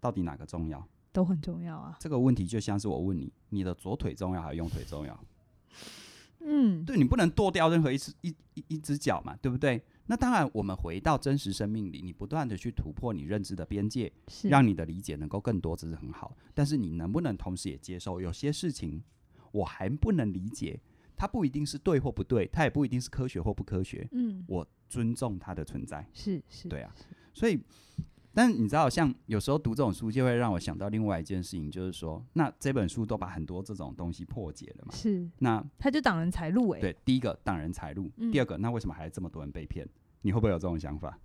[0.00, 0.86] 到底哪个重要？
[1.12, 1.96] 都很重要啊。
[2.00, 5.24] 这个问题就像是我问你，你的左腿重要还是右腿重要？
[6.42, 9.82] 嗯，对，你不能剁掉任何一只一一一只脚嘛，对不对？
[10.06, 16.34] 那当然，我们回到真实生命里，你不断的去突破你认知的边界，是让你的理解能够更多，这是很好。
[16.54, 19.02] 但是你能不能同时也接受有些事情
[19.52, 20.80] 我还不能理解，
[21.20, 24.08] 它不一定是对或不对，它也不一定是科学或不科学。
[24.12, 26.06] 嗯，我尊重它的存在。
[26.14, 26.90] 是是，对啊，
[27.34, 27.60] 所以。
[28.32, 34.94] 但你知道，像有时候读这种书，就会让我想到另外一件事情，就是说，那这本书都把很多这种东西破解了嘛？
[34.94, 35.28] 是。
[35.40, 36.80] 那他就挡人财路哎。
[36.80, 39.84] 对，第一个挡人财路，嗯、第二个，那为什么还这么多人被骗？
[40.22, 41.18] 你会不会有这种想法？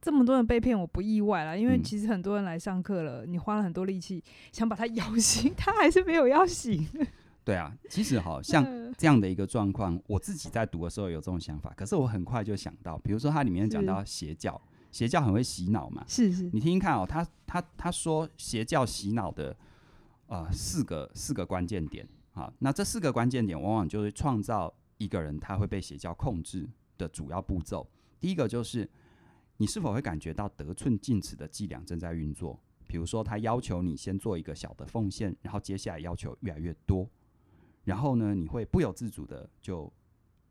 [0.00, 6.84] 这么多人被骗，我不意外啦，因为其实很多人来上课了，嗯、你花了很多力气想把他摇醒， 他还是没有要醒。
[7.44, 8.64] 对啊，其实好像
[8.96, 14.60] 这样的一个状况，我自己在读的时候有这种想法，可是我很快就想到，比如说它里面讲到邪教。
[14.92, 16.04] 邪教很会洗脑嘛？
[16.06, 19.56] 是是，你听听看哦，他他他说邪教洗脑的
[20.26, 27.88] 呃四个四个关键点啊，那这四个关键点往往就是创造一个人他会被邪教控制的主要步骤。
[28.20, 28.86] 第一个就是
[29.56, 32.60] 你是否会感觉到得寸进尺的伎俩正在运作？
[32.86, 37.08] 比如说他要求你先做一个小的奉献，然后接下来要求越来越多，
[37.84, 39.92] 然后呢你会不由自主的就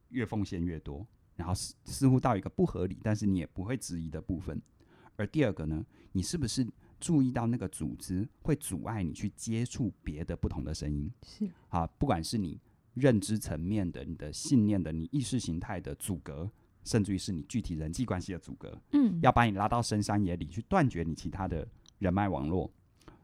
[0.10, 1.06] 越奉献越多。
[1.38, 4.62] 然后似似乎到一个不合理，但是你也不会质疑的部分。
[5.15, 6.67] 而第二个呢，你是不是
[7.00, 11.12] 注意到那个组织会阻碍你去接触别的不同的声音？
[11.24, 12.60] 是啊，不管是你
[12.94, 16.52] 认知层面的、你的信念的、你意识形态的阻隔，
[16.84, 21.67] 甚至于是你具体人际关系的阻隔，嗯，要把你拉到深山野里去断绝你其他的
[21.98, 22.72] 人脉网络。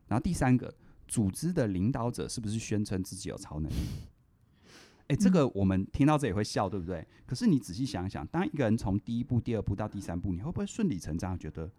[0.08, 0.74] 然后第三个，
[1.08, 3.76] 组织的领导者是不是宣称自己有超能力？
[5.08, 7.08] 诶，这个我们听到这也会笑，对不对？
[7.26, 11.72] 可是你仔细想想，当一个人从第一步、第二步到第三步，你会不会顺理成章觉得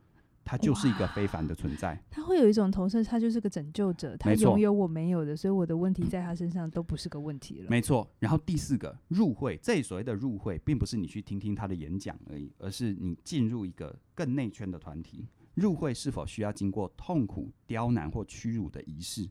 [0.43, 2.03] 他就是一个非凡的存在？
[2.11, 7.69] 他会有一种投射，他就是个拯救者，他拥有我没有的，所以我的问题在他身上都不是个问题了。
[7.69, 8.11] 没错。
[8.19, 15.27] 然后第四个入会，这里所谓的入会，并不是你去听听他的演讲而已，而是你进入一个更内圈的团体。
[15.59, 19.29] 入会是否需要经过痛苦、刁难或屈辱的仪式？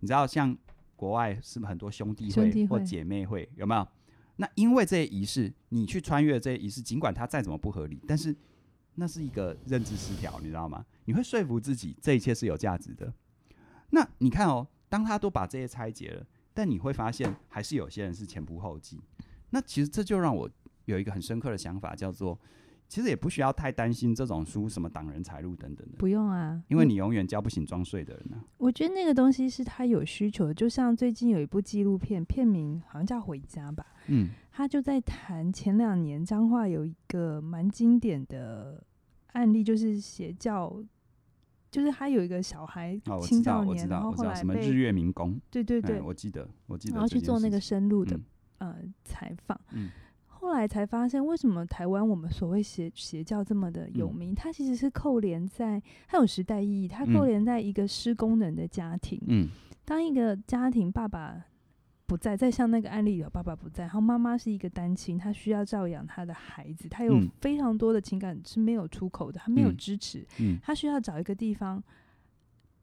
[0.00, 0.56] 你知道像。
[0.98, 3.46] 国外是不是很多兄弟会或姐妹会？
[3.54, 3.86] 有没有？
[4.36, 8.34] 那因为这些仪式，你去穿越这些仪式，尽管它再怎么不合理，但是
[8.94, 10.82] 那是一个认知失调，你知道吗？
[11.04, 13.12] 你会说服自己这一切是有价值的。
[13.90, 18.98] 那你看哦，当他都把这些拆解了，但你会发现还是有些人是前仆后继。
[19.50, 20.48] 那其实这就让我
[20.86, 22.40] 有一个很深刻的想法，叫做。
[22.88, 28.44] 其实也不需要太担心这种书什么挡人财路等等的，不用啊，因为你永远交不醒装睡的人呢、啊。
[28.58, 38.82] 我觉得那个东西是他有需求，就像最近有一部纪录片，片名好像叫《回家》吧，嗯，他就在谈前两年彰化有一个蛮经典的
[39.32, 40.80] 案例，就是邪教，
[41.70, 48.16] 就是他有一一个小孩青少年，然后后来什么日月民工，对对对，我记得我记得，然后去做那个深入的、
[48.58, 49.90] 嗯、呃采访，嗯。
[50.46, 54.32] 后来才发现，为什么台湾我们所谓邪邪教这么的有名？
[54.32, 59.20] 嗯、它其实是扣连在，它有时代意义，它扣连在一个失功能的家庭。
[59.26, 59.48] 嗯，
[59.84, 61.44] 当一个家庭爸爸
[62.06, 71.82] 不在，再像那个案例有爸爸不在，然后妈妈是一个单亲，她需要照养她的孩子，她有非常多的情感是没有出口的，她没有支持，嗯，她需要找一个地方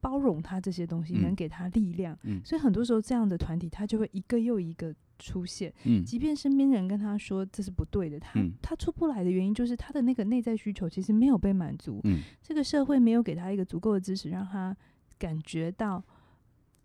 [0.01, 2.19] 包容她这些东西，能给她力量。
[2.23, 4.93] 嗯，所以很多时候这样的团体，他就会一个又一个。
[5.19, 14.75] 出现，嗯，即便身边人跟他说这是不对的，他、嗯、他出不来的原因就是他的那个内在需求其实没有被满足，嗯，这个社会没有给他一个足够的支持，让他
[15.17, 16.03] 感觉到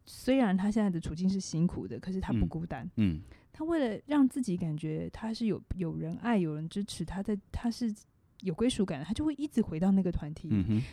[0.06, 2.84] 虽然他现在的处境是辛苦的，可是他不孤单。
[2.96, 3.20] 嗯，嗯
[3.52, 7.92] 他为了让自己感觉他是有有人爱、有人支持，他在他是
[8.42, 10.48] 有归属感的，他就会一直回到那个团体，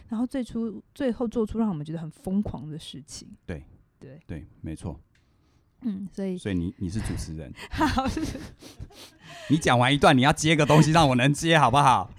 [0.09, 3.27] 然后最初最后做出让我们觉得很疯狂的事情。
[3.45, 3.63] 对。
[3.99, 4.19] 对。
[4.27, 4.99] 对，没错。
[5.85, 8.05] 嗯，所以所以你你是主持人， 好，
[9.49, 12.11] 你讲完一段，你要接个东西让我能接，好不好？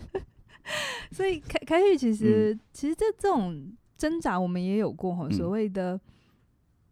[1.10, 5.98] 所以凯凯宇其实、嗯、其实这这种挣扎我们也有过哈，所谓的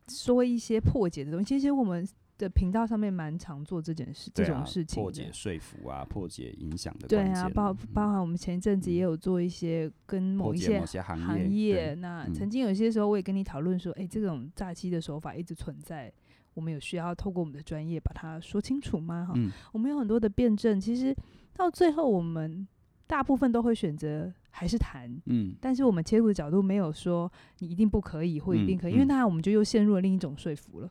[0.08, 16.12] 说一些破解的东西，嗯、其实我们的频道上面蛮常做这件事，啊、这种事情，破解说服啊，破解影响的对啊，包包含我们前一阵子也有做一些跟某一些行业，那曾经有些时候我也跟你讨论说，哎、欸，这种诈欺的手法一直存在，
[16.54, 19.26] 我们有需要透过我们的专业把它说清楚吗？
[19.28, 21.14] 哈、嗯，我们有很多的辩证，其实
[21.54, 22.66] 到最后我们。
[23.06, 30.90] 大部分都会选择还是谈，嗯，但是我们切入的角度没有说你一定不可以或一定可以，嗯嗯、因为那我们就又陷入了另一种说服了，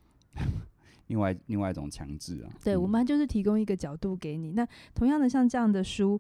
[1.08, 2.52] 另外另外一种强制啊。
[2.64, 4.52] 对，嗯、我们就是提供一个角度给你。
[4.52, 6.20] 那同样的，像这样的书，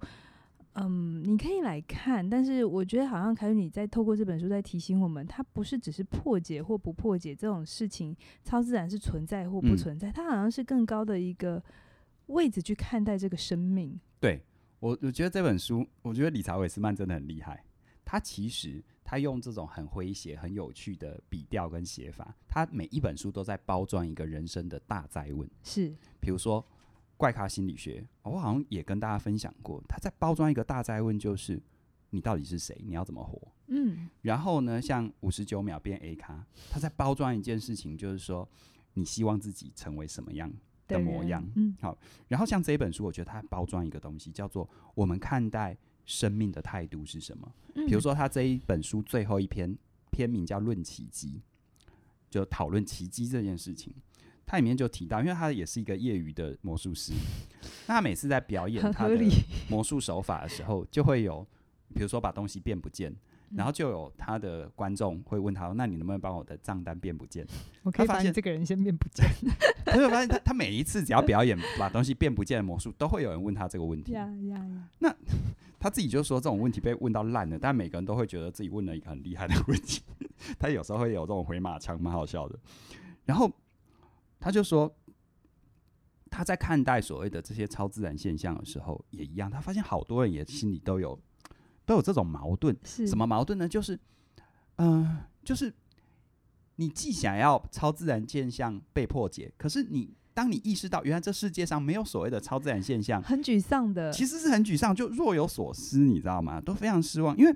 [0.73, 11.63] 嗯，你可以来看，但是我觉得好像凯宇你在透过这本书在提醒我们，它不是只是破解或不破解这种事情，超自然是存在或不存在，嗯、它好像是更高的一个
[12.27, 13.99] 位置去看待这个生命。
[14.19, 14.41] 对。
[14.79, 17.63] 我我觉得这本书，我觉得理查韦斯曼真的很厉害。
[18.05, 25.49] 他其实他用这种很诙谐、很有趣的笔调跟写法，他每一本书都在包装一个人生的大灾问。
[25.63, 26.61] 是，比如说
[27.17, 31.61] 《怪咖心理学》，我好像也跟大家分享过，他在包装一个大灾问，就是
[32.09, 32.79] 你到底是谁？
[32.85, 33.41] 你要怎么活？
[33.67, 34.09] 嗯。
[34.21, 38.47] 然后呢，像五十九秒变 A 咖，他在包装一件事情，就是说
[38.93, 40.51] 你希望自己成为什么样？
[40.85, 41.97] 的模样，嗯，好。
[42.27, 47.51] 然后像这一本书，我觉得它包装一个东西，叫做我们看待生命的态度是什么。
[47.75, 49.75] 嗯，比如说，他这一本书最后一篇
[50.11, 51.41] 篇名叫《论奇迹》，
[52.29, 53.93] 就讨论奇迹这件事情。
[54.45, 57.13] 他里面就提到，因为他也是一个业余的魔术师，
[57.87, 59.17] 那他每次在表演他的
[59.69, 61.47] 魔术手法的时候，就会有，
[61.93, 63.15] 比如说把东西变不见。
[63.55, 67.45] 然后就有他的观众会问他：“那你能不能帮我的账单变不见？”
[67.83, 69.23] 我可以发现这个人先变不见。
[69.85, 74.11] 他就发现他他每一次只要表演把东西变不见的魔术，都会有人问他这个问题。
[74.97, 75.15] 那
[75.83, 80.01] 他自己就说这种问题被问到烂了，但每个人都会觉得自己问了一个很厉害的问题。
[80.57, 82.57] 他有时候会有这种回马枪，蛮好笑的。
[83.25, 83.51] 然后
[84.39, 84.95] 他就说
[86.31, 91.19] 他在看待所谓的这些超自然现象的时候也一样，他发现好多人也心里都有。
[91.85, 93.67] 都有这种矛盾，是什么矛盾呢？
[93.67, 93.99] 就是，
[94.77, 95.73] 嗯、呃，就是
[96.77, 106.59] 你既想要超自然现象被破解，可是你当你意识到原来这世界上没有所谓的超自然现象，很沮丧的，其实是很沮丧，就若有所思，你知道吗？
[106.59, 107.55] 都非常失望，因为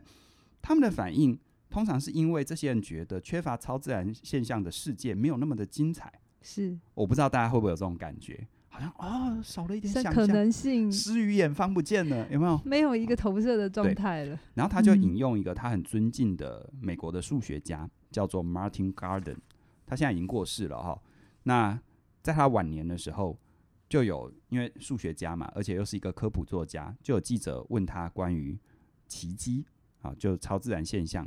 [0.61, 1.37] 他们的反应
[1.69, 6.11] 通常是因为这些人觉得缺乏超自然现象的世界没有那么的精彩。
[6.41, 8.47] 是，我不知道大家会不会有这种感觉。
[8.69, 12.61] 好像啊、哦，少了一点想象，可能性，诗与远方不见了，有没有？
[12.63, 14.39] 没有一个投射的状态了。
[14.53, 19.37] 然后他就引用一个他很尊敬的美国的数学家，嗯、叫做 Martin Garden，
[19.85, 21.01] 他现在已经过世了哈。
[21.43, 21.79] 那
[22.27, 23.39] 在他晚年的时候，
[23.87, 28.59] 就有因为数学家嘛，而且又是一个科普作家，就有记者问他关于
[29.07, 29.65] 奇迹
[30.01, 31.25] 啊，就超自然现象，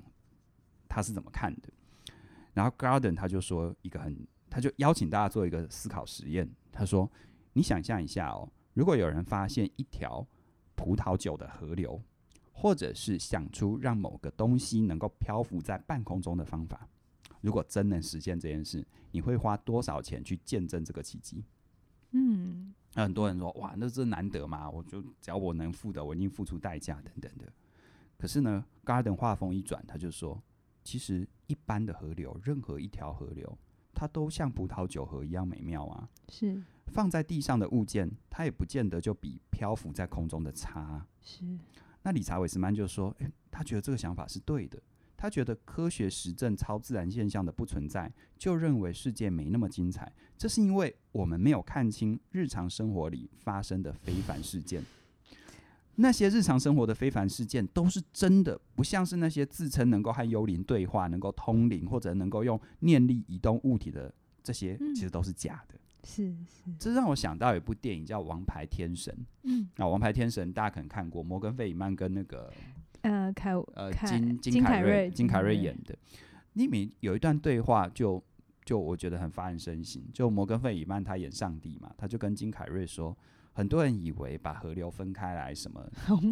[0.91, 1.71] 他是怎么看的？
[2.53, 4.15] 然后 Garden 他就说一个很，
[4.51, 7.11] 他就邀请大家做一个思考实验，他说。
[7.53, 10.25] 你想象一下哦，如果有人发现一条
[10.77, 12.01] 葡萄酒的河流，
[12.53, 16.89] 或者是想出让某个东西能够漂浮在半空中的方法，
[17.41, 21.45] 如果真能实现这件事，你会花多少钱去见证这个奇迹？
[22.13, 27.53] 嗯，那很多人说，哇，那这难得嘛，我就只要我能付的，我一定付出代价等等的。
[28.19, 30.43] 可是呢，Garden 话锋一转，他就说，
[30.83, 33.57] 其实一般的河流，任何一条河流，
[33.95, 36.09] 它都像葡萄酒河一样美妙啊。
[36.29, 36.63] 是。
[36.89, 41.07] 放在地上的物件，它也不见得就比漂浮在空中的差。
[41.23, 41.45] 是。
[42.03, 44.83] 那理查韦斯曼就说：“诶，他觉得这个想法是对的。
[45.21, 50.11] 他觉得科学实证超自然现象的不存在，就认为世界没那么精彩。
[50.39, 54.83] 这是因为我们没有看清日常生活里发生的非凡事件。
[55.97, 64.11] 那些日常生活的非凡事件都是真的，不像是那些自称能够和幽灵对话、能够通灵或者能够用念力移动物体的
[64.43, 69.15] 这些，其实都是假的。”是是，这让我想到一部电影叫《王牌天神》。
[69.43, 72.51] 嗯，啊，《王牌天神》大家可能看过，摩根·费里曼跟那个
[73.03, 75.97] 呃凯呃金金凯瑞金凯瑞演的。
[76.55, 78.25] 里面有一段对话就，就
[78.65, 80.03] 就我觉得很发人深省。
[80.13, 83.17] 就摩根·费里曼他演上帝嘛，他就跟金凯瑞说，
[83.53, 85.81] 很多人以为把河流分开来什么，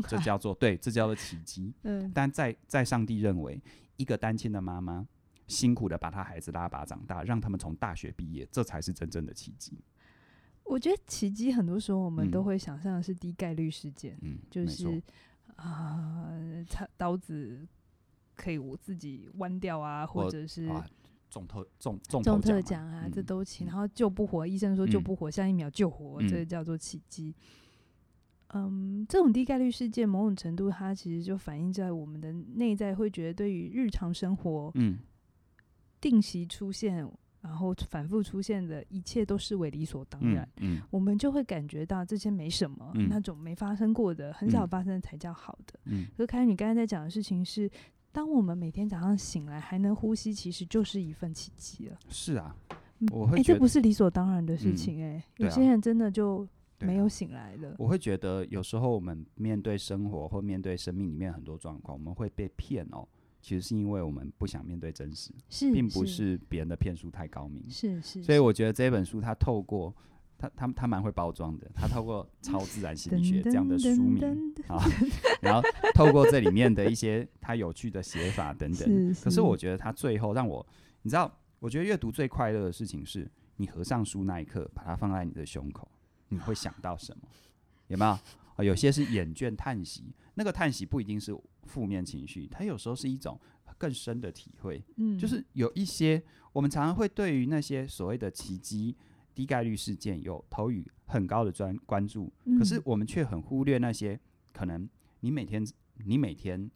[0.09, 1.73] 这叫做对，这叫做奇迹。
[1.85, 3.63] 嗯，但在在上帝认为，
[3.97, 5.07] 一个单亲的妈妈
[5.47, 9.79] 辛苦的把他孩子拉拔长大，让他们从大学毕业，这才是真正的奇迹。
[10.65, 15.01] 我觉得奇迹很多时候我们都会想象的是低概率事件，嗯，就是
[15.59, 16.31] 啊，
[16.69, 17.67] 他、呃、刀子
[18.35, 20.69] 可以我自己弯掉啊，或者是
[21.29, 23.67] 中特中中中特奖啊，嗯、这都行。
[23.67, 27.35] 然后救不活，医生说救不活，嗯、下一秒救活，嗯、这叫做奇迹。
[28.55, 34.99] 嗯，这种低概率事件，某种程度它其实就反映在我们的内在，会觉得对于日常生活，嗯，
[36.01, 37.07] 定期出现。
[37.49, 45.81] 然后反复出现的一切都视为理所当然，嗯，嗯，我们就会感觉到这些没什么，嗯、那种没发生过的、很少发生的才叫好的。
[45.87, 47.69] 嗯，可是凯宇，你刚才在讲的事情是，
[48.13, 51.97] 当我们每天早上醒来还能呼吸，其实就是一份奇迹了。
[52.11, 52.55] 是啊，
[53.11, 56.47] 我会觉得、欸、这不是理所当然的事情、欸，哎、嗯，有些人真的就
[56.81, 57.75] 没有醒来的。
[57.79, 63.09] 我会觉得有时候我们面对生活或面对生命里面很多状况，我们会被骗哦。
[63.41, 68.23] 其实是因为我们不想面对真实，是并不是别人的骗术太高明，是是。
[68.23, 69.95] 所以我觉得这本书它透过
[70.37, 74.23] 它它它蛮会包装的，它透过超自然心理学这样的书名
[74.69, 74.79] 啊，
[75.41, 75.63] 然后
[75.95, 79.15] 透过这里面的一些它有趣的写法等等。
[79.23, 80.65] 可是我觉得它最后让我，
[81.03, 85.89] 你知道，我觉得阅读最快乐的事情是你合上书那一刻，把它放在你的胸口，
[86.29, 87.29] 你会想到什么？
[87.89, 88.11] 有没有？
[88.11, 91.33] 啊，有些是眼倦叹息，那个叹息不一定是
[91.69, 93.39] 负面情绪，它有时候是一种
[93.77, 94.83] 更深的体会。
[94.97, 96.21] 嗯，就是有一些
[96.53, 98.97] 我们常常会对于那些所谓的奇迹、
[99.35, 104.19] 低概率事件有投予很高的专关注，可是我们却很忽略那些
[104.53, 104.89] 可能
[105.21, 105.65] 你每天、
[106.05, 106.69] 你每天、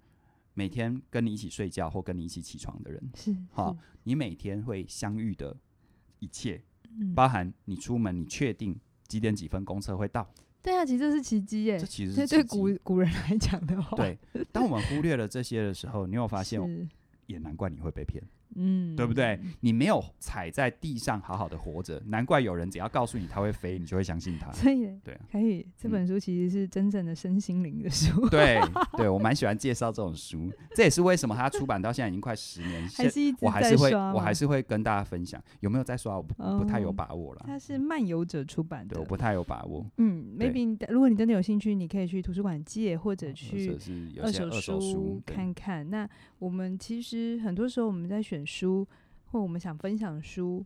[0.54, 5.56] 每天跟你一起睡觉或跟你一起起床的人，是好，你每天会相遇的
[6.20, 6.62] 一切，
[7.00, 8.78] 嗯包含你出门，你确定
[9.08, 10.32] 几点几分公车会到。
[10.62, 11.78] 对啊，其实这是奇迹耶。
[11.78, 13.96] 这其实是对古古人来讲的话。
[13.96, 14.16] 对，
[14.52, 16.88] 当我们忽略了这些的时候，你有发现，
[17.26, 18.22] 也难怪你会被骗。
[18.56, 19.38] 嗯，对不对？
[19.60, 24.50] 你没有踩在地上好好的活着，难怪有人只要告诉你它会飞，你就会相信他。
[24.52, 25.66] 所以，对啊，可以。
[25.76, 28.28] 这本书其实是真正的身心灵的书。
[28.28, 28.60] 对，
[28.96, 33.38] 对我蛮喜欢介绍这种书，这也是为什么它出版到现在已经快十年，还是一直。
[33.40, 35.42] 我还是会，我还是会跟大家分享。
[35.60, 36.16] 有没有在刷？
[36.16, 37.44] 我不不太有把握了。
[37.46, 39.84] 它是漫游者出版的，我不太有把握。
[39.96, 43.78] 嗯，maybe 如果你真的有兴趣，你可以去图书馆借，或者去
[44.20, 45.88] 二手书看看。
[45.88, 48.86] 那我们其实很多时候我们在选书。
[49.26, 50.62] 或我们想分享书，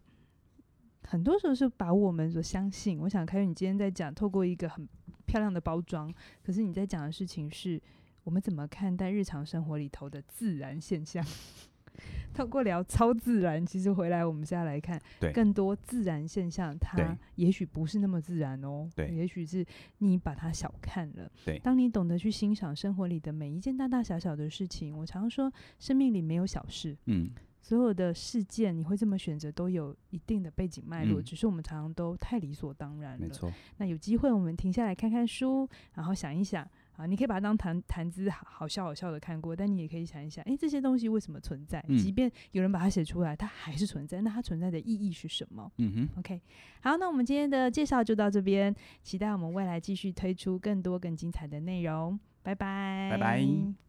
[1.05, 2.99] 很多时候是把我们所相信。
[2.99, 4.85] 我想凯宇，你今天在讲，透过一个很
[5.25, 6.13] 漂亮的包装，
[6.43, 7.81] 可是你在讲的事情是
[8.25, 11.25] 我们怎么看待日常生活里头的自然现象。
[12.35, 15.01] 透过聊超自然，其实回来我们现在来看，
[15.33, 18.91] 更多自然现象，它也许不是那么自然哦。
[18.97, 19.65] 对，也许是
[19.99, 21.31] 你把它小看了。
[21.45, 25.49] 对，当你懂得去欣赏生活里的每一件大大小小的事情，我常说，
[25.79, 26.97] 生命里没有小事。
[27.05, 27.31] 嗯。
[27.67, 33.27] 所有的事件，你会这么选择，都有一定的背景脉络，嗯、只是我们常常都太理所当然了。
[33.27, 33.53] 没错。
[33.79, 41.85] 那有机会，我们停下来看看书，然后想一想啊，你可以把它当谈谈资，好笑好笑的看过，但你也可以想一想，诶、欸，这些东西为什么存在？
[41.89, 45.69] 嗯、即便有人把它写出来，它还是存在，那它存在的意义是什么？
[45.79, 46.21] 嗯哼。
[46.21, 46.41] OK，
[46.83, 52.17] 好，那我们今天的介绍就到这边，期待我们未来继续推出更多更精彩的内容。
[52.45, 53.09] 拜拜。
[53.11, 53.86] 拜拜。